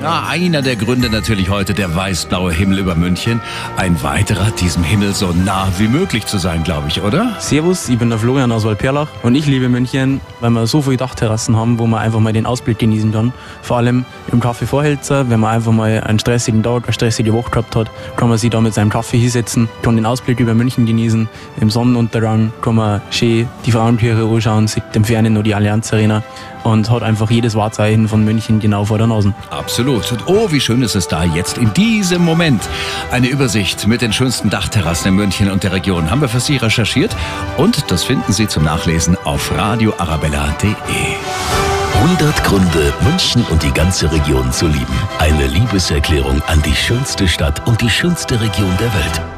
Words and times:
Ja, 0.00 0.26
einer 0.28 0.62
der 0.62 0.76
Gründe 0.76 1.10
natürlich 1.10 1.50
heute 1.50 1.74
der 1.74 1.92
weiß-blaue 1.92 2.52
Himmel 2.52 2.78
über 2.78 2.94
München. 2.94 3.40
Ein 3.76 4.00
weiterer, 4.04 4.52
diesem 4.52 4.84
Himmel 4.84 5.12
so 5.12 5.32
nah 5.32 5.66
wie 5.76 5.88
möglich 5.88 6.24
zu 6.24 6.38
sein, 6.38 6.62
glaube 6.62 6.86
ich, 6.86 7.02
oder? 7.02 7.34
Servus, 7.40 7.88
ich 7.88 7.98
bin 7.98 8.08
der 8.08 8.20
Florian 8.20 8.52
aus 8.52 8.62
Waldperlach 8.62 9.08
und 9.24 9.34
ich 9.34 9.46
liebe 9.46 9.68
München, 9.68 10.20
weil 10.38 10.50
wir 10.50 10.68
so 10.68 10.82
viele 10.82 10.98
Dachterrassen 10.98 11.56
haben, 11.56 11.80
wo 11.80 11.88
man 11.88 12.00
einfach 12.00 12.20
mal 12.20 12.32
den 12.32 12.46
Ausblick 12.46 12.78
genießen 12.78 13.10
kann. 13.10 13.32
Vor 13.60 13.78
allem 13.78 14.04
im 14.30 14.40
Café 14.40 14.66
Vorhälzer, 14.66 15.30
wenn 15.30 15.40
man 15.40 15.52
einfach 15.52 15.72
mal 15.72 16.00
einen 16.04 16.20
stressigen 16.20 16.62
Tag, 16.62 16.84
eine 16.84 16.92
stressige 16.92 17.32
Woche 17.32 17.50
gehabt 17.50 17.74
hat, 17.74 17.90
kann 18.14 18.28
man 18.28 18.38
sich 18.38 18.50
da 18.50 18.60
mit 18.60 18.74
seinem 18.74 18.90
Kaffee 18.90 19.18
hinsetzen, 19.18 19.68
kann 19.82 19.96
den 19.96 20.06
Ausblick 20.06 20.38
über 20.38 20.54
München 20.54 20.86
genießen. 20.86 21.28
Im 21.60 21.70
Sonnenuntergang 21.70 22.52
kann 22.60 22.76
man 22.76 23.00
schön 23.10 23.48
die 23.66 23.72
Frauenkirche 23.72 24.22
anschauen, 24.22 24.68
sieht 24.68 24.84
im 24.92 25.02
Fernen 25.02 25.32
nur 25.32 25.42
die 25.42 25.56
Allianz 25.56 25.92
Arena 25.92 26.22
und 26.62 26.90
hat 26.90 27.02
einfach 27.02 27.30
jedes 27.30 27.54
Wahrzeichen 27.54 28.08
von 28.08 28.24
München 28.24 28.60
genau 28.60 28.84
vor 28.84 28.98
der 28.98 29.06
Nase. 29.06 29.34
Absolut. 29.50 29.87
Und 29.96 30.26
oh, 30.26 30.50
wie 30.50 30.60
schön 30.60 30.82
ist 30.82 30.94
es 30.94 31.08
da 31.08 31.24
jetzt 31.24 31.56
in 31.56 31.72
diesem 31.72 32.22
Moment. 32.22 32.62
Eine 33.10 33.28
Übersicht 33.28 33.86
mit 33.86 34.02
den 34.02 34.12
schönsten 34.12 34.50
Dachterrassen 34.50 35.08
in 35.08 35.14
München 35.14 35.50
und 35.50 35.62
der 35.62 35.72
Region 35.72 36.10
haben 36.10 36.20
wir 36.20 36.28
für 36.28 36.40
Sie 36.40 36.56
recherchiert 36.56 37.16
und 37.56 37.90
das 37.90 38.04
finden 38.04 38.32
Sie 38.32 38.48
zum 38.48 38.64
Nachlesen 38.64 39.16
auf 39.24 39.50
radioarabella.de. 39.56 40.74
100 41.94 42.44
Gründe, 42.44 42.92
München 43.02 43.44
und 43.50 43.62
die 43.62 43.72
ganze 43.72 44.12
Region 44.12 44.52
zu 44.52 44.66
lieben. 44.66 44.94
Eine 45.18 45.46
Liebeserklärung 45.46 46.42
an 46.42 46.62
die 46.62 46.76
schönste 46.76 47.26
Stadt 47.26 47.66
und 47.66 47.80
die 47.80 47.90
schönste 47.90 48.40
Region 48.40 48.76
der 48.78 48.92
Welt. 48.94 49.37